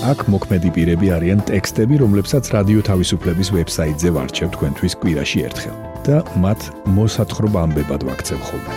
აქ 0.00 0.22
მოქმედი 0.32 0.70
პირები 0.72 1.10
არიან 1.12 1.42
ტექსტები, 1.44 1.98
რომლებსაც 2.00 2.48
რადიო 2.54 2.80
თავისუფლების 2.88 3.48
ვებსაიტზე 3.52 4.08
ვარჩევ 4.16 4.48
თქვენთვის 4.56 4.96
კვირაში 4.96 5.44
ერთხელ 5.44 5.76
და 6.08 6.16
მათ 6.40 6.60
მოსათხრობა 6.96 7.58
ამბებად 7.68 8.08
ვაქცევ 8.08 8.40
ხოლმე. 8.48 8.72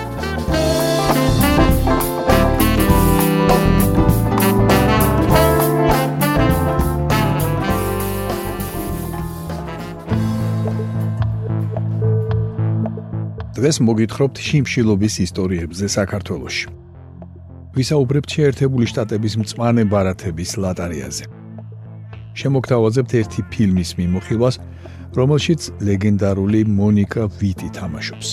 დღეს 13.56 13.78
მოგითხრობთ 13.80 14.36
შიმშილობის 14.44 15.16
ისტორიებზე 15.24 15.88
საქართველოში. 15.88 16.83
ვისაუბრებთ 17.74 18.30
შეერთებული 18.36 18.86
შტატების 18.86 19.34
მწვანე 19.42 19.84
ბარათების 19.90 20.52
ლატარიაზე. 20.62 21.26
შემოგთავაზებთ 22.38 23.12
ერთი 23.20 23.42
ფილმის 23.54 23.90
მიმოხილვას, 23.98 24.56
რომელშიც 25.18 25.62
ლეგენდარული 25.82 26.62
მონიკა 26.80 27.24
ვიტი 27.40 27.70
თამაშობს. 27.78 28.30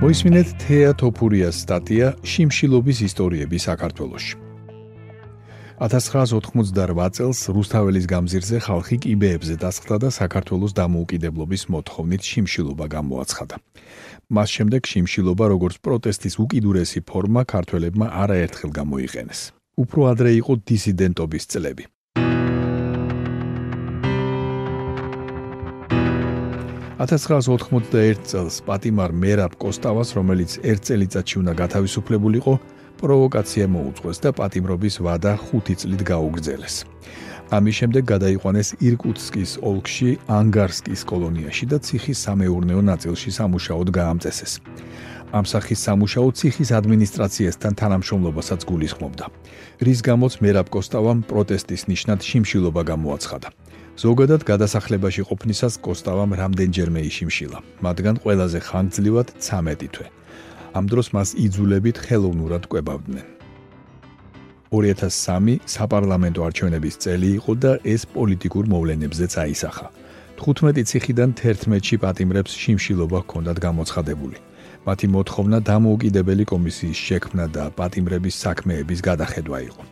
მოისმინეთ 0.00 0.48
თეა 0.62 0.92
თოფურიას 1.00 1.56
სტატია 1.64 2.06
შიმშილობის 2.22 2.98
ისტორიები 3.08 3.58
საქართველოში. 3.68 4.45
1988 5.76 7.12
წელს 7.12 7.40
რუსთაველის 7.52 8.06
გამზირზე 8.08 8.58
ხალხი 8.64 8.96
კიბეებზე 9.04 9.54
დასხდა 9.60 9.96
და 10.04 10.08
საქართველოს 10.08 10.72
დამოუკიდებლობის 10.72 11.62
მოთხოვნით 11.68 12.22
შიმშილობა 12.24 12.86
გამოაცხადა. 12.96 13.56
მას 14.32 14.48
შემდეგ 14.56 14.82
შიმშილობა 14.92 15.44
როგორც 15.52 15.76
პროტესტის 15.84 16.34
უკიდურესი 16.44 17.00
ფორმა 17.04 17.42
ქართველებმა 17.44 18.06
არაერთხელ 18.08 18.70
გამოიყენეს. 18.72 19.40
უფრო 19.76 20.00
ადრე 20.12 20.30
იყო 20.40 20.52
დისიდენტობის 20.64 21.44
წლები. 21.52 21.84
1991 26.96 28.24
წელს 28.24 28.64
პატიმარ 28.64 29.12
მერაბ 29.12 29.52
კოსტავას, 29.60 30.08
რომელიც 30.16 30.50
ერთ 30.64 30.82
წელიწადში 30.88 31.36
უნდა 31.44 31.52
გათავისუფლებულიყო, 31.60 32.54
პროვოკაცია 33.00 33.66
მოუწყვეს 33.68 34.18
და 34.24 34.30
პატიმრობის 34.38 34.96
ვადა 35.04 35.32
5 35.52 35.76
წლით 35.80 36.02
გაუგრძელეს. 36.10 36.76
ამის 37.56 37.74
შემდეგ 37.78 38.02
გადაიყვანეს 38.10 38.68
ირკუტსკის 38.82 39.50
ოლქში 39.62 40.10
ანგარსკის 40.26 41.02
კოლონიაში 41.06 41.64
და 41.70 41.78
ციხის 41.78 42.18
სამეურნეო 42.26 42.80
ნაწილში 42.90 43.30
სამუშაოდ 43.38 43.88
გაამწესეს. 43.98 44.52
ამ 45.30 45.44
სახის 45.46 45.78
სამუშაო 45.86 46.28
ციხის 46.38 46.70
ადმინისტრაციასთან 46.78 47.72
თანამშრომლობასაც 47.80 48.60
გულისხმობდა. 48.70 49.26
რის 49.86 50.00
გამოც 50.08 50.32
მერაბ 50.42 50.66
კოსტავამ 50.74 51.18
პროტესტის 51.30 51.82
ნიშნად 51.90 52.20
შიმშილობა 52.28 52.82
გამოაცხადა. 52.92 53.48
ზოგადად 53.96 54.42
გადასახლებაში 54.50 55.22
ყოფნისას 55.28 55.74
კოსტავამ 55.86 56.30
რამდენჯერმე 56.40 57.00
იშიმშილა, 57.10 57.58
მაგრამ 57.86 58.16
ყველაზე 58.22 58.58
ხანგრძლივად 58.68 59.28
13 59.40 59.88
თვე. 59.94 60.06
ამ 60.76 60.84
დროს 60.92 61.08
მას 61.16 61.28
იძულებით 61.46 61.96
ხელოვნურად 62.04 62.64
კვებავდნენ. 62.70 63.26
2003 64.76 65.60
საპარლამენტო 65.74 66.40
არჩევნების 66.46 66.94
წელი 67.02 67.28
იყო 67.38 67.52
და 67.64 67.72
ეს 67.94 68.02
პოლიტიკურ 68.16 68.64
მოვლენებზეც 68.72 69.32
აისახა. 69.44 69.86
15 70.36 70.84
ციხიდან 70.90 71.30
11-ში 71.40 71.96
პატიმრებს 72.02 72.52
შიმშილობა 72.62 73.18
ჰქონდათ 73.24 73.58
გამოცხადებული. 73.66 74.36
მათი 74.86 75.06
მოთხოვნა 75.14 75.58
დამოუკიდებელი 75.70 76.44
კომისიის 76.52 76.98
შექმნა 77.06 77.44
და 77.56 77.64
პატიმრების 77.78 78.34
საქმეების 78.44 79.00
გადახედვა 79.08 79.58
იყო. 79.68 79.82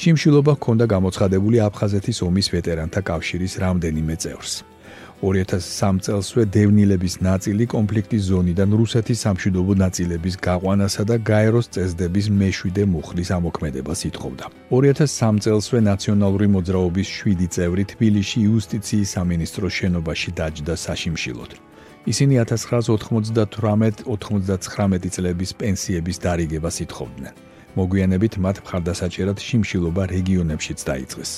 შიმშილობა 0.00 0.52
ჰქონდა 0.58 0.84
გამოცხადებული 0.94 1.56
აფხაზეთის 1.68 2.18
ომის 2.28 2.46
ვეტერანთა 2.54 3.00
კავშირის 3.10 3.54
რამდენიმე 3.64 4.14
წევრს. 4.22 4.52
2003 5.24 6.04
წელსვე 6.04 6.44
დევნილების 6.52 7.14
ნაწილი 7.24 7.64
კონფლიქტის 7.74 8.22
ზონიდან 8.28 8.70
რუსეთის 8.80 9.18
სამშვიდობო 9.24 9.72
ნაწილების 9.84 10.34
გაყვანასა 10.46 11.02
და 11.10 11.16
გაეროს 11.30 11.66
წესდების 11.74 12.26
მეშვიდე 12.40 12.82
მუხლის 12.92 13.28
ამოქმედებას 13.38 14.00
ითხოვდა. 14.10 14.44
2003 14.68 15.36
წელსვე 15.44 15.78
ნაციონალური 15.90 16.46
მოძრაობის 16.56 17.08
7 17.24 17.48
წევრი 17.56 17.84
თბილისში 17.92 18.38
იუსტიციის 18.48 19.08
სამინისტროს 19.16 19.72
შენობაში 19.80 20.30
დაჯდა 20.38 20.74
საშიმშილოდ. 20.86 21.50
ისინი 22.12 22.34
1998-99 22.44 25.08
წლების 25.14 25.50
პენსიების 25.60 26.16
დარიგებას 26.24 26.76
ითხოვდნენ. 26.84 27.34
მოგვიანებით 27.80 28.34
მათ 28.44 28.56
მხარდასაჭერად 28.64 29.38
შიმშილობა 29.40 30.02
რეგიონებშიც 30.14 30.78
დაიწყეს. 30.90 31.32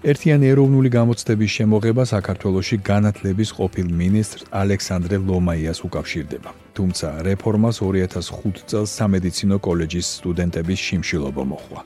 ერთიანი 0.00 0.46
ეროვნული 0.48 0.88
გამოცდების 0.88 1.50
შემოღება 1.60 2.04
საქართველოსი 2.08 2.76
განათლების 2.88 3.50
ყოფილ 3.52 3.86
მინისტრ 4.00 4.40
ალექსანდრე 4.48 5.16
ლომაიას 5.28 5.80
უკავშირდება. 5.84 6.50
თუმცა 6.76 7.08
რეფორმას 7.28 7.76
2005 7.84 8.64
წელს 8.70 8.90
სამედიცინო 8.96 9.56
კოლეჯის 9.66 10.06
სტუდენტების 10.18 10.80
შიმშილობა 10.86 11.42
მოხდა. 11.52 11.80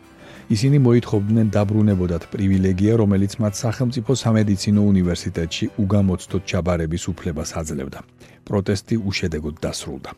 ისინი 0.55 0.79
მოითხოვდნენ 0.87 1.47
დაბრუნებოდათ 1.57 2.25
პრივილეგია, 2.31 2.93
რომელიც 3.03 3.33
მათ 3.43 3.55
სახელმწიფო 3.65 4.13
სამედიცინო 4.25 4.81
უნივერსიტეტში 4.93 5.65
უგამოცდოდ 5.83 6.43
ჩაბარების 6.51 7.05
უფლებას 7.13 7.51
აძლევდა. 7.61 8.01
პროტესტი 8.47 8.95
უშედეგოდ 9.09 9.57
დასრულდა. 9.65 10.11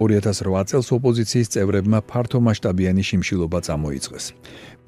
2008 0.00 0.64
წელს 0.70 0.88
ოპოზიციის 0.96 1.48
წევრებმა 1.54 1.98
ფართომასშტაბიანი 2.10 3.02
შიმშილობა 3.04 3.58
წამოიწყეს. 3.66 4.24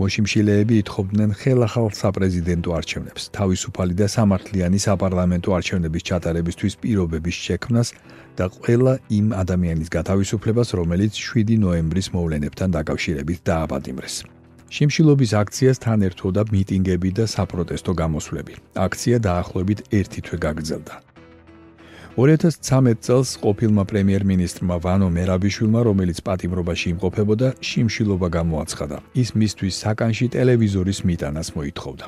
მოშიმშილეები 0.00 0.75
ითხოვდნენ 0.83 1.31
ხელახალ 1.37 1.89
საპრეზიდენტო 2.00 2.71
არჩევნებს, 2.78 3.22
თავისუფალი 3.37 3.95
და 4.01 4.06
სამართლიანი 4.17 4.78
საპარლამენტო 4.87 5.51
არჩევნების 5.59 6.06
ჩატარებისთვის 6.09 6.75
პირობების 6.81 7.37
შექმნას 7.47 7.89
და 8.39 8.45
ყველა 8.56 8.95
იმ 9.19 9.27
ადამიანის 9.43 9.89
გათავისუფლებას, 9.97 10.69
რომელიც 10.81 11.12
7 11.12 11.61
ნოემბრის 11.61 12.09
მოვლენებთან 12.17 12.69
დაკავშირებით 12.77 13.39
დააპატიმრეს. 13.53 14.17
შიმშილობის 14.72 15.33
აქციას 15.43 15.78
თან 15.84 16.01
ერთვოდა 16.09 16.43
მიტინგები 16.49 17.11
და 17.19 17.25
საპროტესტო 17.28 17.93
გამოსვლები. 18.03 18.55
აქცია 18.87 19.17
დაახლოებით 19.28 19.81
1 19.93 20.25
თვე 20.25 20.37
გაგრძელდა. 20.47 21.12
2013 22.12 23.00
წელს 23.00 23.41
ყოფილმა 23.41 23.87
პრემიერ-მინისტრმა 23.89 24.77
ვანო 24.84 25.09
მერაბიშვილმა, 25.17 25.81
რომელიც 25.89 26.19
პატიმრობაში 26.21 26.87
იმყოფებოდა, 26.93 27.49
შიმშილობა 27.65 28.28
გამოაცხადა. 28.37 28.97
ის 29.17 29.28
მისთვის 29.33 29.75
საკანში 29.84 30.27
ტელევიზორის 30.37 30.99
მიტანას 31.09 31.49
მოითხოვდა. 31.56 32.06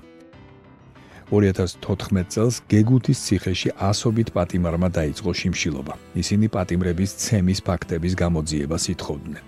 2014 1.32 2.28
წელს 2.28 2.54
გეგუთის 2.69 3.19
ციხეში 3.25 3.69
ასობით 3.81 4.28
პატიმარმა 4.37 4.88
დაიწყო 4.93 5.31
შიმშილობა. 5.41 5.94
ისინი 6.20 6.47
პატიმრების 6.53 7.11
ცემის 7.25 7.61
ფაქტების 7.64 8.12
გამოძიებას 8.23 8.84
ითხოვდნენ. 8.93 9.43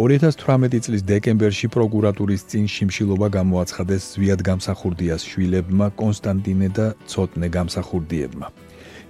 2018 0.00 0.80
წლის 0.80 1.02
დეკემბერში 1.04 1.68
პროკურატურის 1.68 2.42
წინ 2.48 2.64
შიმშილობა 2.74 3.28
გამოაცხადეს 3.38 4.02
ზვიად 4.16 4.40
გამსახურდიას 4.48 5.22
შვილებმა 5.28 5.86
კონსტანტინე 6.00 6.68
და 6.72 6.86
ცოტნე 7.04 7.48
გამსახურდიებმა. 7.56 8.48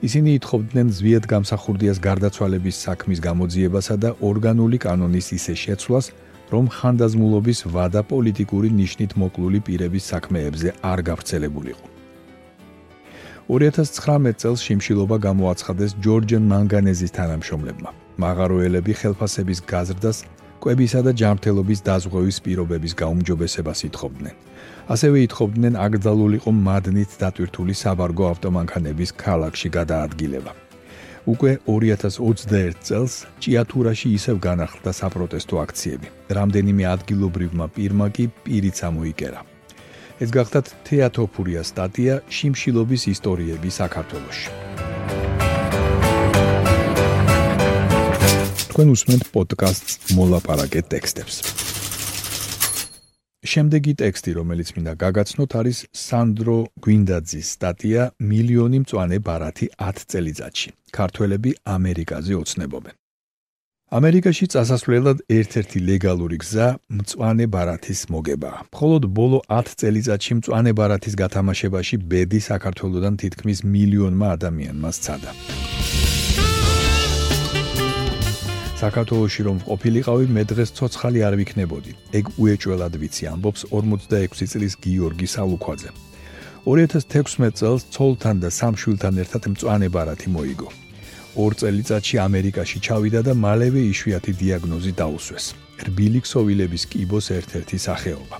ისინი 0.02 0.34
ითხოვდნენ 0.38 0.88
ზვიად 0.99 1.26
გამსახურდიას 1.31 1.99
გარდაცვალების 2.02 2.76
საქმის 2.87 3.20
გამოძიებასა 3.22 3.94
და 4.02 4.10
ორგანული 4.19 4.78
კანონის 4.82 5.28
ისე 5.38 5.54
შეცვლას, 5.62 6.06
რომ 6.50 6.64
ხანდაზმულობის 6.76 7.58
ვადა 7.75 8.02
პოლიტიკური 8.10 8.69
ნიშნით 8.82 9.14
მოკლული 9.22 9.58
პირების 9.62 10.04
საქმეებზე 10.12 10.69
არ 10.82 10.99
გავრცელებულიყო. 11.08 11.87
2019 13.46 14.43
წელს 14.43 14.60
შიმშილობა 14.66 15.16
გამოაცხადეს 15.28 15.94
ჯორჯენ 16.02 16.44
მანგანეზის 16.50 17.12
თანამშრომლებმა. 17.19 17.90
მაღაროელები 18.19 18.93
ხელფასების 19.00 19.58
გაზრდას, 19.70 20.19
კვებისა 20.62 21.00
და 21.03 21.12
ჯანმრთელობის 21.20 21.81
დაზღვევის 21.88 22.38
პირობების 22.47 22.93
გაუმჯობესებას 23.03 23.81
ითხოვდნენ. 23.88 24.35
ასევე 24.94 25.19
ითხოვდნენ 25.26 25.75
აკრძალულიყო 25.85 26.50
მადნით 26.67 27.11
დატვირთული 27.23 27.75
საბარგო 27.82 28.25
ავტომანქანების 28.32 29.11
ქალაქში 29.23 29.69
გადაადგილება. 29.79 30.53
უკვე 31.26 31.53
2021 31.67 32.79
წელს 32.87 33.14
ჭიათურაში 33.43 34.09
ისევ 34.19 34.37
განახლდა 34.49 34.91
საპროტესტო 35.00 35.56
აქციები. 35.64 36.09
რამდენიმე 36.38 36.85
ადგილობრივმა 36.94 37.67
პირმა 37.76 38.06
კი 38.14 38.25
პირიც 38.44 38.79
ამოიკერა. 38.91 39.41
ეს 40.23 40.31
გახლავთ 40.31 40.69
თეატოფურია 40.87 41.62
სტატია 41.70 42.14
შიმშილობის 42.37 43.03
ისტორიები 43.14 43.70
საქართველოში. 43.81 44.91
თქვენ 48.72 48.88
უსმენთ 48.88 49.24
პოდკასტს 49.36 50.14
მოლაპარაკე 50.16 50.80
ტექსტებს. 50.88 51.34
შემდეგი 53.52 53.92
ტექსტი, 54.00 54.30
რომელიც 54.38 54.69
მინდა 54.72 54.94
გაგაცნოთ, 55.02 55.52
არის 55.60 55.78
სანდრო 55.92 56.56
გვინდაძის 56.80 57.46
სტატია 57.52 58.02
მილიონი 58.30 58.78
მწვანე 58.84 59.19
ბარათი 59.28 59.66
10 59.76 60.00
წელიწადში. 60.08 60.70
ქართველები 60.88 61.50
ამერიკაზე 61.76 62.32
ოცნებობენ. 62.40 62.94
ამერიკაში 63.92 64.46
წასასვლელად 64.56 65.18
ერთ-ერთი 65.28 65.78
ლეგალური 65.90 66.36
გზა 66.40 66.68
მწვანე 66.96 67.46
ბარათის 67.52 68.00
მოგებაა. 68.08 68.58
მხოლოდ 68.72 69.02
ბოლო 69.18 69.38
10 69.52 69.68
წელიწადში 69.80 70.32
მწვანე 70.40 70.72
ბარათის 70.72 71.14
გათამაშებაში 71.20 71.96
ბედი 72.08 72.40
საქართველოსდან 72.40 73.14
თითქმის 73.20 73.58
მილიონმა 73.68 74.26
ადამიანმა 74.36 74.90
სცადა. 74.96 75.30
საქართველოსში 78.82 79.43
რომ 79.46 79.58
ყოფილიყავი 79.69 80.26
მე 80.34 80.43
დღეს 80.50 80.70
ცოცხალი 80.79 81.20
არ 81.26 81.34
ვიქნებოდი. 81.40 81.93
ეგ 82.19 82.25
უეჭველად 82.43 82.94
ვიცი, 83.02 83.25
ამბობს 83.32 83.62
46 83.70 84.50
წლის 84.52 84.75
გიორგი 84.82 85.29
სალუქვაძე. 85.34 85.90
2016 86.67 87.55
წელს 87.58 87.82
ცოლთან 87.94 88.37
და 88.43 88.49
სამშვილთან 88.58 89.14
ერთად 89.23 89.43
მწვანე 89.52 89.88
ბარათი 89.94 90.29
მოიგო. 90.34 90.69
ორ 91.43 91.52
წელიწადში 91.61 92.17
ამერიკაში 92.29 92.79
ჩავიდა 92.87 93.20
და 93.29 93.32
მალევე 93.44 93.81
იშვიათი 93.93 94.32
დიაგნოზი 94.40 94.93
დაუსვეს. 95.00 95.46
რბილი 95.87 96.20
ქსოვილების 96.26 96.82
კიბოს 96.90 97.26
ერთ-ერთი 97.38 97.78
სახეობა. 97.87 98.37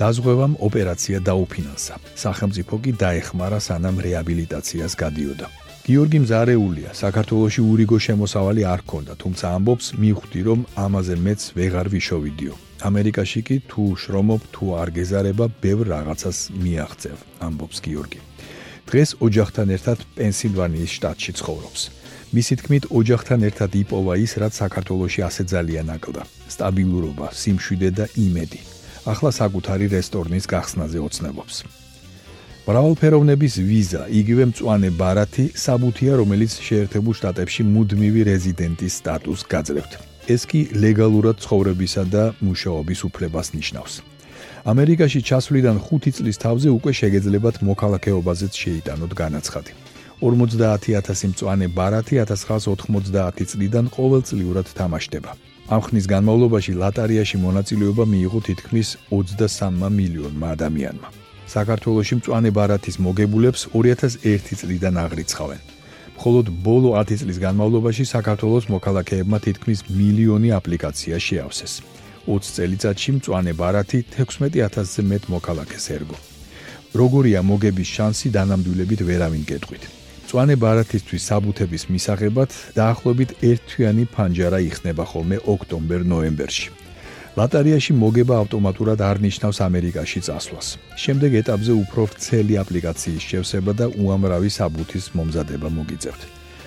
დაზღვევამ 0.00 0.54
ოპერაცია 0.66 1.18
დაუფინანსა. 1.28 1.94
სახელმწიფო 2.24 2.74
კი 2.82 2.92
დაეხმარა 3.02 3.58
სანამ 3.68 3.96
რეაბილიტაციას 4.06 4.92
გადიოდა. 5.02 5.46
გიორგი 5.82 6.18
მზარეულია, 6.22 6.92
საქართველოსი 6.94 7.62
ურიგო 7.66 7.96
შემოსავალი 7.98 8.62
არ 8.70 8.82
ქონდა, 8.86 9.16
თუმცა 9.18 9.44
ამბობს 9.58 9.86
მივხვდი 9.98 10.40
რომ 10.46 10.60
ამაზე 10.78 11.14
მეც 11.26 11.40
ვეღარ 11.58 11.86
ვიშოვიდიო. 11.90 12.54
ამერიკაში 12.86 13.40
კი 13.42 13.56
თუ 13.66 13.82
შრომობ, 13.98 14.42
თუ 14.54 14.64
არ 14.78 14.88
გეზარება, 14.98 15.44
ბევრ 15.58 15.84
რაღაცას 15.90 16.38
მიაღწევ, 16.62 17.16
ამბობს 17.46 17.78
გიორგი. 17.82 18.20
დღეს 18.86 19.10
ოჯახთან 19.26 19.68
ერთად 19.74 19.98
პენსილვანიის 20.14 20.90
შტატში 21.02 21.32
ცხოვრობს. 21.42 21.82
მისი 22.30 22.54
თქმით, 22.62 22.84
ოჯახთან 23.00 23.40
ერთად 23.50 23.70
იპოვა 23.82 24.14
ის, 24.22 24.32
რაც 24.38 24.52
საქართველოსი 24.62 25.20
ასე 25.26 25.42
ძალიან 25.50 25.86
აკლდა: 25.98 26.22
სტაბილურობა, 26.54 27.26
სიმშვიდე 27.34 27.90
და 27.98 28.04
იმედი. 28.14 28.60
ახლა 29.02 29.30
საკუთარი 29.34 29.86
რესტორნის 29.98 30.46
გახსნაზე 30.46 30.98
ოცნებობს. 31.02 31.81
ბრავალფეროვნების 32.62 33.54
ვიზა, 33.58 34.02
იგივე 34.06 34.44
მწვანე 34.52 34.90
ბარათი, 34.94 35.50
საბუთია, 35.58 36.14
რომელიც 36.20 36.52
შეერთებულ 36.62 37.14
შტატებში 37.18 37.62
მუდმივი 37.66 38.22
რეზიდენტის 38.30 38.92
სტატუსს 39.02 39.48
გაძლევთ. 39.50 39.92
ეს 40.30 40.42
კი 40.46 40.60
ლეგალურად 40.70 41.42
ცხოვრებისა 41.42 42.02
და 42.14 42.24
მუშაობის 42.46 43.00
უფლებას 43.08 43.48
ნიშნავს. 43.58 43.94
ამერიკაში 44.72 45.20
ჩასვლიდან 45.28 45.76
5 45.82 46.14
წლის 46.16 46.36
თავზე 46.38 46.68
უკვე 46.78 46.92
შეგეძლებათ 47.00 47.56
მოქალაქეობაზეც 47.66 48.52
შეიტანოთ 48.62 49.12
განაცხადი. 49.22 49.72
50000 50.22 51.26
მწვანე 51.34 51.66
ბარათი 51.78 52.14
1990 52.22 53.42
წლიდან 53.50 53.86
ყოველწლიურად 53.96 54.66
თამაშდება. 54.78 55.30
ამ 55.74 55.80
ხნის 55.82 56.06
განმავლობაში 56.14 56.72
ლატარიაში 56.78 57.36
მონაწილეობა 57.46 58.04
მიიღო 58.12 58.40
თითქმის 58.46 58.88
23 59.10 59.90
მილიონმა 59.98 60.46
ადამიანმა. 60.54 61.21
საქართველოში 61.52 62.14
მწვანე 62.18 62.50
ბარათის 62.56 62.96
მოგებულებს 63.04 63.60
2001 63.76 64.56
წლიდან 64.60 64.94
აღრიცხავენ. 65.04 65.60
მხოლოდ 66.16 66.46
ბოლო 66.64 66.90
10 66.96 67.20
წლის 67.20 67.38
განმავლობაში 67.44 68.04
საქართველოს 68.08 68.68
მოქალაქეებმა 68.74 69.38
თითქმის 69.46 69.80
მილიონი 69.98 70.48
აპლიკაცია 70.58 71.16
შეავსეს. 71.26 71.72
20 72.26 72.54
წელიწადში 72.56 73.10
მწვანე 73.16 73.52
ბარათი 73.60 73.98
16000-ზე 74.16 75.02
მეტ 75.10 75.22
მოქალაქეს 75.34 75.84
ერგო. 75.96 76.16
როგორია 77.00 77.40
მოგების 77.50 77.88
შანსი 77.96 78.28
დანამდვილებით 78.36 79.00
ვერავინ 79.08 79.42
გეტყვით. 79.50 79.84
მწვანე 80.24 80.54
ბარათისთვის 80.62 81.26
საბუთების 81.28 81.82
მისაღებად 81.92 82.50
დაახლოებით 82.78 83.30
ერთთვიანი 83.48 84.04
ფანჯარა 84.14 84.58
იხსნება 84.68 85.04
ხოლმე 85.10 85.36
ოქტომბერ-ნოემბერში. 85.52 86.81
ლატარიაში 87.32 87.94
მოგება 87.96 88.36
ავტომატურად 88.44 89.00
არ 89.00 89.18
ნიშნავს 89.24 89.58
ამერიკაში 89.64 90.20
წასვლას. 90.26 90.66
შემდეგ 91.00 91.32
ეტაპზე 91.40 91.72
უფრო 91.82 92.02
ვრცელი 92.12 92.54
აპლიკაციის 92.60 93.24
შევსება 93.30 93.72
და 93.72 93.86
უამრავი 93.88 94.50
საბუთის 94.52 95.04
მომზადება 95.16 95.68
მოგიწევთ. 95.72 96.22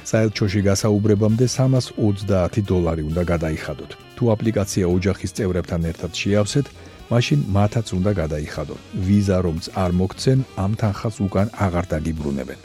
საერთოში 0.09 0.59
გასაუბრებამდე 0.69 1.45
330 1.53 2.65
დოლარი 2.65 3.03
უნდა 3.09 3.23
გადაიხადოთ. 3.33 3.91
თუ 4.17 4.23
აპლიკაცია 4.35 4.85
ოჯახის 4.89 5.31
წევრებთან 5.38 5.81
ერთად 5.91 6.12
შეავსეთ, 6.21 6.65
მაშინ 7.13 7.39
მათაც 7.57 7.88
უნდა 7.97 8.11
გადაიხადოთ. 8.21 8.81
ვიზა 9.06 9.38
რომც 9.45 9.63
არ 9.83 9.91
მოგცენ, 10.01 10.39
ამ 10.63 10.71
თანხას 10.81 11.15
უკან 11.25 11.47
აღარ 11.65 11.85
დაგიბრუნებენ. 11.94 12.59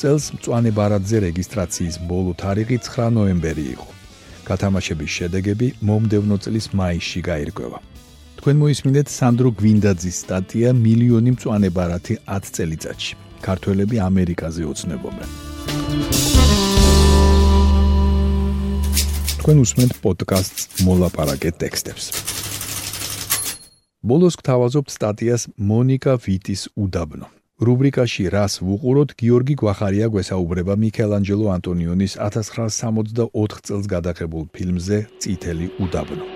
წელს 0.00 0.24
მწვანე 0.36 0.70
ბარათზე 0.76 1.16
რეგისტრაციის 1.28 1.96
ბოლო 2.10 2.32
თარიღი 2.36 2.76
9 2.76 3.08
ნოემბერი 3.16 3.64
იყო. 3.76 4.01
გათამაშების 4.48 5.10
შედეგები 5.16 5.66
მომდევნო 5.88 6.36
წლის 6.44 6.66
მაისში 6.78 7.20
გაირკვევა. 7.28 7.78
თქვენ 8.42 8.56
მოისმინეთ 8.62 9.06
სანდრო 9.06 9.50
გვინდაძის 9.58 10.16
სტატია 10.22 10.70
მილიონი 10.74 11.30
მწვანე 11.34 11.68
ბარათი 11.76 12.14
10 12.26 12.50
წელიწადში. 12.56 13.14
ქართველები 13.42 13.96
ამერიკაზე 14.02 14.62
ოცნებობენ. 14.70 15.28
თქვენ 19.42 19.56
უსმენთ 19.62 19.92
პოდკასტს 20.02 20.62
მოლაპარაკე 20.86 21.50
ტექსტებს. 21.62 22.04
ბოლოს 24.02 24.34
გთავაზობთ 24.38 24.90
სტატიას 24.90 25.42
მონიკა 25.58 26.18
ვიტის 26.26 26.62
უდაბნო. 26.74 27.41
რუბრიკაში 27.62 28.24
რას 28.34 28.56
ვუყუროთ 28.66 29.12
გიორგი 29.22 29.54
გვახარია 29.60 30.06
გვესაუბრება 30.10 30.74
მიქელანჯელო 30.82 31.46
ანტონიონის 31.54 32.16
1964 32.18 33.60
წელს 33.68 33.86
გადაღებულ 33.92 34.44
ფილმზე 34.56 34.98
წითელი 35.22 35.66
უდაბნო. 35.84 36.26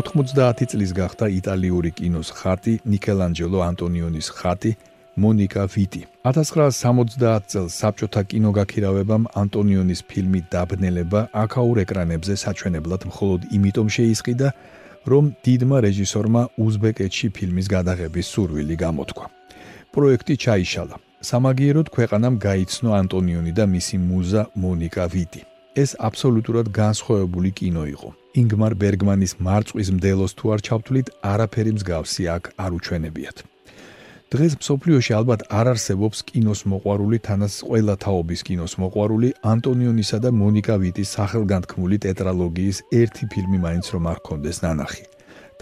ოთხმოცდაათი 0.00 0.64
წლის 0.72 0.90
გახდა 0.96 1.26
იტალიური 1.40 1.90
კინოს 1.98 2.32
ხატი 2.40 2.74
ნიკელანჯელო 2.88 3.58
ანტონიონის 3.68 4.28
ხატი 4.38 4.72
მონიკა 5.16 5.64
ვიტი. 5.74 6.02
1970 6.26 7.46
წელს 7.52 7.72
საბჭოთა 7.80 8.22
კინოგაქირავებამ 8.30 9.24
ანტონიონის 9.42 10.00
ფილმი 10.10 10.40
დაბნელება 10.52 11.20
აკაურ 11.44 11.76
ეკრანებზე 11.84 12.34
საჩვენებლად 12.44 13.02
მხოლოდ 13.10 13.40
იმიტომ 13.56 13.88
შეისყიდა 13.96 14.48
რომ 15.10 15.24
დიდმა 15.44 15.78
რეჟისორმა 15.86 16.42
უზბეკეთში 16.64 17.28
ფილმის 17.36 17.66
გადაღების 17.74 18.26
სურვილი 18.32 18.76
გამოთქვა. 18.84 19.26
პროექტი 19.94 20.34
ჩაიშალა. 20.44 20.96
სამაგიეროდ 21.28 21.88
ქვეყანამ 21.96 22.34
გაიცნო 22.46 22.90
ანტონიონი 23.00 23.52
და 23.58 23.64
მისი 23.74 23.96
მუზა 24.08 24.42
მონიკა 24.64 25.04
ვიტი. 25.14 25.42
ეს 25.82 25.90
აბსოლუტურად 26.08 26.66
განსხვავებული 26.80 27.50
კინო 27.58 27.84
იყო. 27.94 28.08
ინგმარ 28.40 28.72
ბერგმანის 28.82 29.32
მარწყვის 29.46 29.88
მდელოს 29.96 30.32
თუ 30.38 30.44
არ 30.54 30.60
ჩავთვლით 30.66 31.06
არაფერი 31.32 31.72
მსგავსი 31.78 32.22
აქ 32.36 32.44
არ 32.64 32.70
უჩვენებიათ 32.78 33.53
დღეს 34.34 34.54
მსოფლიოში 34.58 35.12
ალბათ 35.14 35.42
არ 35.54 35.68
არსებობს 35.72 36.24
კინოს 36.26 36.60
მოყვარული 36.70 37.18
თანაც 37.26 37.54
ყველა 37.68 37.94
თაობის 38.04 38.40
კინოს 38.46 38.72
მოყვარული 38.82 39.28
ანტონიონისა 39.52 40.18
და 40.24 40.30
მონიკა 40.34 40.74
ვიტის 40.82 41.12
სახელგანთქმული 41.16 41.96
ტეტრალოგიის 42.06 42.78
ერთი 43.00 43.24
ფილმი 43.30 43.58
მაინც 43.66 43.86
რომ 43.94 44.04
არ 44.12 44.18
კონდეს 44.26 44.58
ნანახი. 44.66 45.04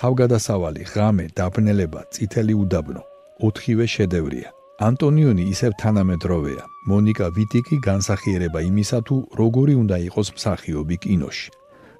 თავგადასავალი, 0.00 0.82
ღამე, 0.92 1.26
დაბნელება, 1.36 2.00
წითელი 2.16 2.54
უდაბნო, 2.62 3.02
ოთხივე 3.46 3.84
შედევრია. 3.96 4.48
ანტონიონი 4.88 5.44
ისევ 5.52 5.72
თანამედროვეა. 5.82 6.64
მონიკა 6.88 7.26
ვიტი 7.36 7.60
კი 7.68 7.76
განსახიერება 7.88 8.60
იმისა 8.72 8.98
თუ 9.06 9.16
როგორი 9.40 9.74
უნდა 9.82 9.96
იყოს 10.08 10.28
მსახიობი 10.36 10.96
კინოში. 11.04 11.48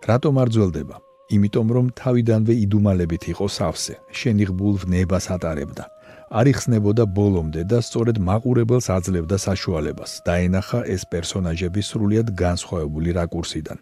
რატომ 0.09 0.35
არ 0.43 0.49
ძველდება? 0.57 0.97
იმიტომ 1.37 1.67
რომ 1.77 1.87
თავიდანვე 2.01 2.55
იდუმალებით 2.65 3.23
იყო 3.33 3.47
სავსე, 3.57 3.95
შენიღბულ 4.19 4.75
ვნებას 4.85 5.27
ატარებდა. 5.37 5.85
არ 6.33 6.49
იხსნებოდა 6.49 7.05
ბოლომდე 7.17 7.63
და 7.69 7.79
სწორედ 7.85 8.17
მაყურებელს 8.29 8.87
აძლევდა 8.97 9.37
საშუალებას 9.47 10.13
დაენახა 10.29 10.79
ეს 10.95 11.03
პერსონაჟები 11.13 11.83
სრულიად 11.89 12.29
განსხვავებული 12.43 13.11
რაკურსიდან. 13.19 13.79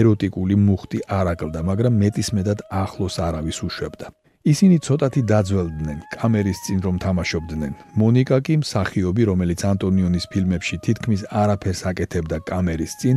ეროტიკული 0.00 0.54
მუხტი 0.66 0.98
არ 1.18 1.26
აკლდა, 1.34 1.60
მაგრამ 1.70 1.94
მეტისმედად 2.02 2.58
ახლოს 2.82 3.14
არავის 3.26 3.58
უშვებდა. 3.68 4.06
ისინი 4.52 4.76
ცოტათი 4.86 5.22
დაძველდნენ 5.30 5.98
კამერის 6.18 6.58
წინ 6.64 6.78
რომ 6.86 6.96
თამაშობდნენ. 7.04 7.72
მონიკა 8.00 8.36
კი 8.46 8.54
მსახიობი, 8.62 9.22
რომელიც 9.30 9.60
ანტონიონის 9.72 10.24
ფილმებში 10.32 10.76
თითქმის 10.84 11.22
არაფერს 11.42 11.80
აკეთებდა 11.90 12.36
კამერის 12.50 12.92
წინ, 13.00 13.16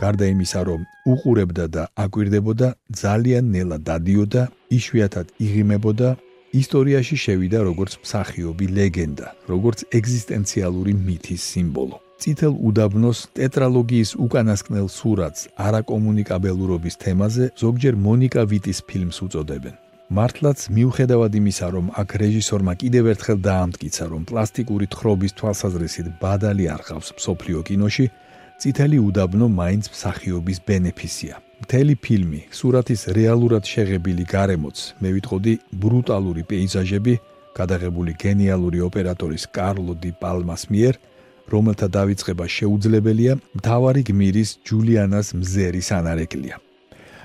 გარდა 0.00 0.26
იმისა, 0.34 0.60
რომ 0.68 0.80
უყურებდა 1.12 1.64
და 1.76 1.82
აკვირდებოდა, 2.04 2.68
ძალიან 3.02 3.44
ნელა 3.54 3.78
დადიოდა, 3.88 4.42
იშვიათად 4.76 5.26
იღიმებოდა, 5.44 6.08
ისტორიაში 6.60 7.16
შევიდა 7.24 7.60
როგორც 7.68 7.92
მსახიობი 8.04 8.66
ლეგენდა, 8.78 9.26
როგორც 9.52 9.78
ეგზისტენციალური 9.98 10.92
მითის 11.06 11.42
სიმბოლო. 11.52 11.96
წითელ 12.22 12.54
უდაბნოს 12.68 13.18
ტეტრალოგიის 13.36 14.10
უკანასკნელ 14.24 14.86
სურათს 14.98 15.48
არაკომუნიკაბელურობის 15.66 16.94
თემაზე 17.02 17.44
ზოგჯერ 17.62 17.94
მონიკა 18.06 18.42
ვიტის 18.50 18.78
ფილმს 18.88 19.18
უწოდებენ. 19.26 19.74
მართლაც 20.16 20.58
მიუხედავად 20.76 21.32
იმისა, 21.40 21.66
რომ 21.74 21.86
აქ 22.00 22.08
რეჟისორმა 22.22 22.72
კიდევ 22.80 23.04
ერთხელ 23.12 23.38
დაამტკიცა, 23.48 24.04
რომ 24.12 24.22
პლასტიკური 24.30 24.86
თხრობის 24.92 25.32
თვალსაზრისით 25.38 26.06
ბადალი 26.22 26.64
არ 26.74 26.82
ხავს 26.86 27.08
სოფლიო 27.24 27.60
კინოში, 27.68 28.06
წითელი 28.60 28.98
უდაბნო 29.08 29.46
მაინც 29.60 29.84
მსახიობის 29.94 30.58
ბენეფისია. 30.68 31.34
მთელი 31.62 31.94
ფილმი, 32.04 32.40
სურათის 32.50 33.02
რეალურად 33.14 33.64
შეღებილი 33.68 34.24
გარემოც, 34.26 34.76
მე 35.00 35.08
ვიტყოდი 35.16 35.54
ბრუტალური 35.82 36.42
პეიზაჟები, 36.50 37.14
გადაღებული 37.54 38.12
გენიალური 38.18 38.82
ოპერატორის 38.88 39.44
კარლო 39.54 39.94
დი 40.02 40.10
პალმას 40.22 40.66
მიერ, 40.72 40.94
რომელთა 41.52 41.86
დავიწყება 41.96 42.44
შეუძლებელია, 42.56 43.32
მთავარი 43.58 44.02
გმირის 44.08 44.50
ჯულიანას 44.66 45.28
მზერის 45.38 45.88
ანარეკლია. 45.98 46.56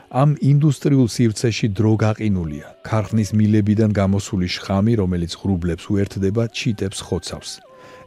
ამ 0.10 0.30
ინდუსტრიულ 0.42 1.08
სივრცეში 1.16 1.68
დრო 1.78 1.94
გაყინულია. 2.02 2.68
ქარხნის 2.82 3.30
მილებიდან 3.40 3.92
გამოსული 3.94 4.48
შხამი, 4.50 4.94
რომელიც 5.02 5.32
ღრუბლებს 5.38 5.86
უერთდება, 5.94 6.44
ჩიტებს 6.50 7.00
ხოცავს. 7.06 7.52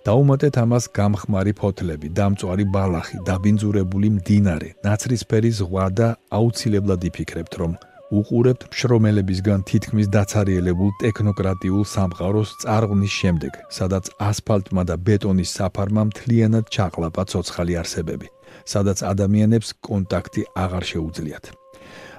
დაუმატეთ 0.02 0.56
ამას 0.58 0.84
გამხმარი 0.98 1.52
ფოთლები, 1.54 2.08
დამწვარი 2.18 2.64
ბალახი, 2.74 3.16
დაბინძურებული 3.22 4.08
მდინარე, 4.18 4.68
ნაცრისფერი 4.82 5.50
ზღვა 5.58 5.86
და 5.94 6.08
აუცილებლად 6.38 7.06
იფიქრებთ, 7.06 7.54
რომ 7.62 7.72
უყურებთ 8.18 8.66
შრომელებისგან 8.74 9.62
თითქმის 9.70 10.10
დაცარიელებულ 10.10 10.90
ტექნოკრატიულ 11.06 11.84
სამყაროს 11.94 12.50
წარღვნის 12.66 13.14
შემდეგ, 13.22 13.52
სადაც 13.78 14.10
ასფალტმა 14.18 14.82
და 14.90 14.98
ბეტონის 15.06 15.54
საფარმა 15.56 16.02
მთლიანად 16.10 16.64
ჩაყლაპა 16.74 17.22
ცოცხალი 17.30 17.74
არსებები, 17.82 18.28
სადაც 18.66 18.98
ადამიანებს 19.06 19.68
კონტაქტი 19.86 20.42
აღარ 20.66 20.84
შეუძლიათ. 20.92 21.44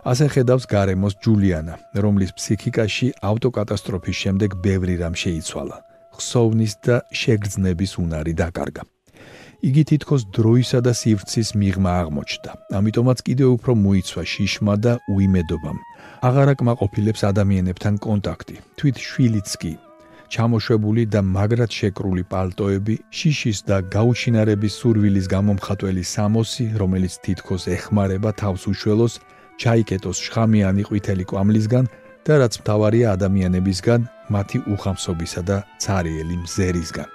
ასე 0.04 0.26
ხედავს 0.34 0.66
გარემოს 0.72 1.14
ჯულიანა, 1.24 1.76
რომლის 2.04 2.32
ფსიქიკაში 2.36 3.08
ავტოკატასტროფის 3.24 4.16
შემდეგ 4.24 4.50
ბევრი 4.64 4.96
რამ 5.04 5.16
შეიცვალა. 5.16 5.93
ხსოვნის 6.18 6.74
და 6.86 6.96
შეგრძნების 7.22 7.92
უნარი 8.04 8.34
დაკარგა. 8.42 8.84
იგი 9.64 9.84
თითქოს 9.90 10.22
დროისა 10.36 10.80
და 10.84 10.92
სივრცის 10.92 11.50
მიღმა 11.56 11.92
აღმოჩნდა. 12.02 12.52
ამიტომაც 12.80 13.18
კიდევ 13.28 13.50
უფრო 13.58 13.72
მოიცვა 13.86 14.24
შიშმა 14.34 14.76
და 14.86 14.94
უიმედობამ. 15.14 15.78
აღარ 16.28 16.48
აკმაყოფილებს 16.54 17.22
ადამიანებთან 17.32 17.94
კონტაქტი. 18.06 18.56
თვით 18.78 18.98
შვილიც 19.08 19.50
კი 19.62 19.74
ჩამოშვებული 20.34 21.04
და 21.14 21.22
მაგრად 21.22 21.72
შეკრული 21.78 22.24
პალტოები, 22.34 22.96
შიშის 23.18 23.60
და 23.70 23.78
გაუჩინარების 23.96 24.74
სურვილის 24.82 25.26
გამომხატველი 25.30 26.04
სამოსი, 26.16 26.66
რომელიც 26.82 27.14
თითქოს 27.26 27.64
ეხმარება 27.78 28.32
თავს 28.42 28.64
უშველოს, 28.72 29.14
ჩაიკეტოს 29.62 30.18
შხამიანი 30.26 30.84
ყვითელი 30.90 31.26
კვამლისგან 31.30 31.86
და 32.24 32.34
რაც 32.40 32.54
მთავარია 32.64 33.08
ადამიანებისგან, 33.16 34.08
მათი 34.32 34.58
უხამსობისა 34.74 35.42
და 35.44 35.58
цаრიელი 35.84 36.36
მზერისგან. 36.44 37.10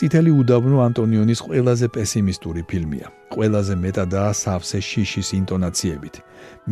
წითელი 0.00 0.30
უდაბნო 0.40 0.78
ანტონიონის 0.80 1.40
ყველაზე 1.44 1.86
პესიმისტური 1.92 2.62
ფილმია. 2.70 3.06
ყველაზე 3.36 3.74
მეტადაა 3.84 4.32
სავსე 4.42 4.80
შიშის 4.90 5.28
ინტონაციებით. 5.40 6.14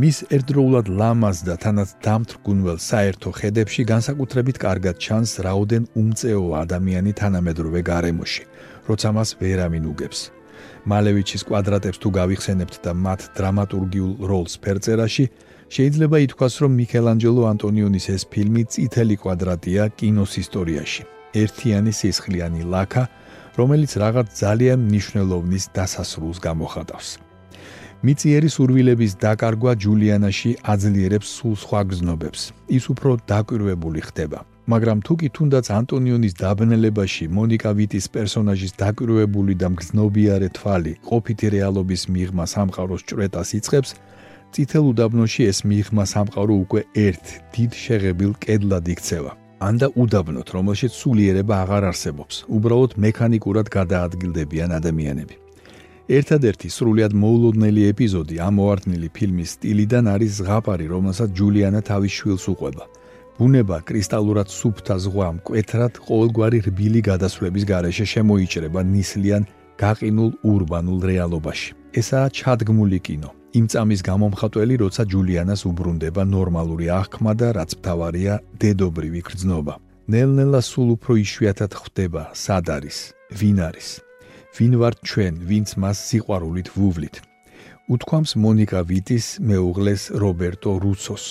მის 0.00 0.17
ერთდროულად 0.35 0.87
ლამაზ 1.00 1.38
და 1.49 1.55
თანაც 1.64 1.88
დამთრგუნველ 2.07 2.78
საერთო 2.90 3.31
ხედებში 3.38 3.83
განსაკუთრებით 3.93 4.57
კარგად 4.64 4.97
ჩანს 5.05 5.33
რაოდენ 5.47 5.83
უმწეო 6.00 6.45
ადამიანი 6.64 7.12
თანამედროვე 7.21 7.81
გარემოში, 7.90 8.45
როცა 8.88 9.09
მას 9.17 9.28
ვერავინ 9.40 9.85
უგებს. 9.93 10.21
მალევიჩის 10.88 11.43
კვადრატებს 11.49 11.99
თუ 12.02 12.09
გავიხსენებთ 12.19 12.75
და 12.85 12.93
მათ 12.97 13.21
დრამატურგიულ 13.37 14.12
როლს 14.31 14.55
ფერწერაში, 14.57 15.25
შეიძლება 15.69 16.17
ითქვას, 16.25 16.55
რომ 16.65 16.73
მიქელანჯელო 16.81 17.43
ანტონიონის 17.53 18.07
ეს 18.17 18.23
ფილმი 18.33 18.63
წითელი 18.73 19.17
კვადრატია 19.23 19.83
კინოს 19.99 20.33
ისტორიაში. 20.43 21.03
ერთიანი 21.43 21.93
სისხლიანი 21.93 22.63
ლაკა, 22.73 23.05
რომელიც 23.59 23.93
რაღაც 24.03 24.27
ძალიან 24.43 24.79
მნიშვნელოვნის 24.89 25.65
დასასრულს 25.77 26.39
გამოხატავს. 26.47 27.09
მიწიერი 28.07 28.49
სურვილების 28.55 29.13
დაკარგვა 29.25 29.73
ჯულიანაში 29.83 30.51
აძლიერებს 30.73 31.29
სულ 31.37 31.55
სხვა 31.63 31.81
გზნობებს. 31.91 32.41
ის 32.77 32.85
უფრო 32.93 33.11
დაკვირვებული 33.31 34.01
ხდება. 34.09 34.41
მაგრამ 34.73 34.99
თუ 35.07 35.13
კი 35.21 35.29
თუნდაც 35.37 35.67
ანტონიონის 35.79 36.35
დაბნელებაში 36.43 37.25
მონიკა 37.37 37.71
ვიტის 37.79 38.07
პერსონაჟის 38.15 38.73
დაკვირვებული 38.83 39.55
და 39.61 39.69
მგზნობიარე 39.73 40.49
თვალი 40.57 40.93
ყოფითი 41.09 41.47
რეალობის 41.57 42.03
მიღმა 42.15 42.45
სამყაროს 42.55 43.03
ჭრეტას 43.09 43.49
იწყებს, 43.59 43.91
წითელ 44.55 44.85
უდაბნოში 44.93 45.43
ეს 45.50 45.59
მიღმა 45.71 46.05
სამყარო 46.12 46.55
უკვე 46.64 46.81
ერთ 47.09 47.26
დიდ 47.55 47.71
შეღებილ 47.85 48.33
კედლად 48.45 48.87
იქცევა. 48.95 49.33
ანდა 49.69 49.87
უდაბნოთ, 50.02 50.49
რომელშიც 50.57 50.93
სულიერება 51.00 51.55
აღარ 51.64 51.85
არსებობს, 51.90 52.37
უბრალოდ 52.57 52.93
მექანიკურად 53.05 53.67
გადაადგილდებიან 53.78 54.71
ადამიანები. 54.78 55.35
ერთადერთი 56.09 56.69
სრულიად 56.73 57.12
მოულოდნელი 57.23 57.83
ეპიზოდი 57.93 58.37
ამ 58.47 58.55
მოარდნილი 58.59 59.09
ფილმის 59.17 59.50
სტილიდან 59.59 60.05
არის 60.14 60.33
ზღაპარი, 60.40 60.87
რომელსაც 60.95 61.28
ჯულიანა 61.38 61.81
თავის 61.90 62.12
შვილს 62.19 62.45
უყვება. 62.52 62.85
ბუნება 63.38 63.76
კრისტალურად 63.88 64.49
სუფთა 64.59 64.95
ზღვა 65.05 65.28
მკვეთრად 65.37 65.93
ყოველგვარი 66.07 66.59
რბილი 66.67 67.00
გადასვლების 67.11 67.64
გარეშე 67.71 68.07
შემოიჭრება 68.14 68.81
ნისლიან 68.95 69.43
გაყინულ 69.83 70.31
урბანულ 70.52 70.99
რეალობაში. 71.11 71.69
ესაა 72.00 72.28
ჩადგმული 72.38 72.99
კინო. 73.07 73.38
იმ 73.57 73.64
წამის 73.73 74.00
გამომხატველი, 74.05 74.75
როცა 74.85 75.02
ჯულიანას 75.09 75.62
უბრუნდება 75.71 76.23
ნორმალური 76.28 76.87
აღქმა 76.93 77.33
და 77.33 77.49
რაც 77.57 77.71
მთავარია, 77.81 78.35
დედობრივი 78.61 79.21
გრძნობა. 79.25 79.75
ნელ-ნელა 80.12 80.61
სულ 80.61 80.88
უფრო 80.97 81.12
იშვიათად 81.25 81.73
ხვდება, 81.81 82.23
სად 82.37 82.67
არის, 82.76 82.99
ვინ 83.40 83.59
არის. 83.69 83.88
ვინ 84.57 84.73
ვარ 84.81 84.95
ჩვენ, 85.09 85.35
ვინც 85.49 85.69
მას 85.81 85.97
სიყვარულით 86.09 86.69
ვუვლით. 86.76 87.17
უთქვამს 87.88 88.33
მონიკა 88.45 88.81
ვიტის 88.85 89.26
მეუღლეს 89.40 90.02
რობერტო 90.23 90.73
რუცოს. 90.85 91.25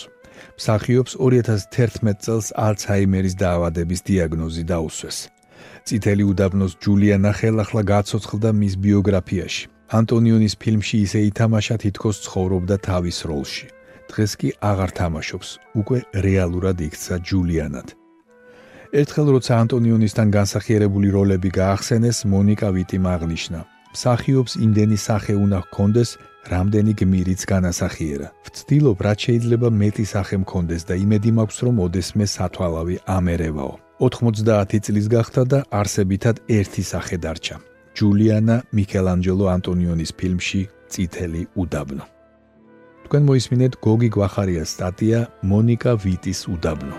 მსახიობს 0.58 1.14
2011 1.22 2.18
წელს 2.26 2.48
ალცჰაიმერის 2.66 3.36
დაავადების 3.42 4.00
დიაგნოზი 4.08 4.64
დაუსვეს. 4.72 5.18
წითელი 5.86 6.24
უდაბნოს 6.32 6.74
ჯულიანა 6.82 7.32
ხელახლა 7.40 7.82
გაცოცხლდა 7.94 8.50
მის 8.58 8.74
ბიოგრაფიაში. 8.86 9.77
ანტონიონის 9.88 10.56
ფილმში 10.60 10.98
ისე 11.08 11.20
ითამაშა 11.32 11.76
თითქოს 11.80 12.18
ცხოვრობდა 12.28 12.76
თავის 12.88 13.18
როლში. 13.30 13.68
დღეს 14.12 14.32
კი 14.40 14.50
აღარ 14.72 14.92
თამაშობს, 15.00 15.50
უკვე 15.80 16.00
რეალურად 16.28 16.78
იქცა 16.88 17.16
ჯულიანად. 17.28 17.88
ერთხელ 19.02 19.28
როცა 19.36 19.54
ანტონიონისთან 19.64 20.28
განსახიერებული 20.38 21.08
როლები 21.12 21.50
გაახსენეს, 21.60 22.18
მონიკა 22.34 22.68
ვიტი 22.76 23.00
მაგნიშნა. 23.08 23.60
მსახიობს 23.96 24.54
იმდენი 24.66 24.98
სახე 25.08 25.34
უნდა 25.44 25.60
ჰქონდეს, 25.66 26.10
რამდენი 26.52 26.94
გმირიც 27.00 27.42
განასახიერა. 27.52 28.28
ვცდილობ, 28.48 28.98
რაც 29.08 29.20
შეიძლება 29.28 29.68
მეტი 29.82 30.06
სახე 30.14 30.36
მქონდეს 30.44 30.82
და 30.88 30.94
იმედი 31.04 31.32
მაქვს, 31.38 31.58
რომ 31.66 31.76
ოდესმე 31.86 32.26
სათვალავი 32.36 32.96
ამერევაო. 33.18 33.74
90 34.00 34.80
წლის 34.86 35.08
გახდა 35.16 35.42
და 35.52 35.60
არსებითად 35.80 36.36
ერთი 36.48 36.84
სახე 36.84 37.18
დარჩა. 37.24 37.77
ჯულიანა 37.98 38.56
მიქელანჯელო 38.78 39.46
ანტონიონის 39.56 40.12
ფილმში 40.20 40.62
წითელი 40.94 41.42
უდაბნო. 41.58 42.06
თქვენ 43.08 43.24
მოისმინეთ 43.30 43.74
გოგი 43.86 44.10
გვახარიას 44.16 44.70
სტატია 44.76 45.20
მონიკა 45.52 45.92
ვიტის 46.04 46.40
უდაბნო. 46.54 46.98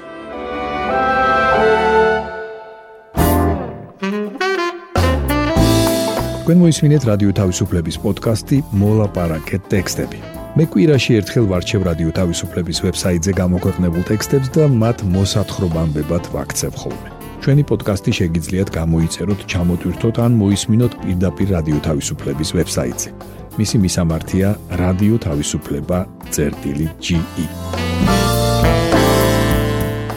თქვენ 6.43 6.59
მოისმინეთ 6.65 7.03
რადიო 7.11 7.31
თავისუფლების 7.41 7.97
პოდკასტი 8.03 8.59
მოლაპარაკეთ 8.83 9.63
ტექსტები. 9.75 10.19
მე 10.57 10.65
კვირაში 10.73 11.13
ერთხელ 11.21 11.47
ვარჩევ 11.53 11.83
რადიო 11.89 12.11
თავისუფლების 12.19 12.79
ვებსაიტზე 12.85 13.33
გამოქვეყნებულ 13.43 14.03
ტექსტებს 14.11 14.49
და 14.57 14.65
მათ 14.83 14.99
მოსათხრობამდე 15.15 16.03
ვაქცევ 16.35 16.73
ხოლმე. 16.81 17.18
ჩვენი 17.43 17.63
პოდკასტი 17.71 18.13
შეგიძლიათ 18.19 18.69
გამოიწეროთ, 18.79 19.41
ჩამოტვირთოთ 19.53 20.17
ან 20.25 20.33
მოისმინოთ 20.43 20.93
პირდაპირ 21.03 21.49
რადიო 21.57 21.79
თავისუფლების 21.89 22.49
ვებსაიტზე. 22.57 23.11
მისი 23.59 23.77
მისამართია 23.85 24.49
რადიო 24.83 25.17
თავისუფლება 25.27 25.99
წერტილი 26.35 26.87
GE. 27.05 27.47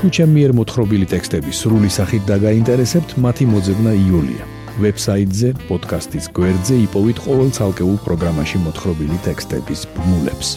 თუ 0.01 0.10
ჩემი 0.10 0.34
მიერ 0.34 0.51
მოთხრობილი 0.58 1.06
ტექსტები 1.13 1.51
სრული 1.54 1.90
სახით 1.98 2.24
დაგაინტერესებთ, 2.25 3.10
მათი 3.22 3.46
მოძებნა 3.54 3.92
იულია. 4.06 4.44
ვებსაიტზე, 4.82 5.50
პოდკასტის 5.70 6.25
გვერდზე 6.34 6.75
იპოვეთ 6.90 7.18
ყოველ 7.25 7.50
ცალკეულ 7.58 7.98
პროგრამაში 8.06 8.58
მოთხრობილი 8.66 9.18
ტექსტების 9.28 9.82
ბმულებს. 9.94 10.50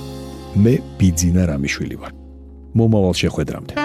მე 0.56 0.74
ბიძინა 0.98 1.42
რამიშვილი 1.50 1.96
ვარ. 2.00 2.12
მომავალ 2.78 3.14
შეხვედრამდე. 3.22 3.83